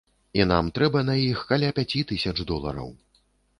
[0.37, 2.93] І нам трэба на іх каля пяці тысяч долараў.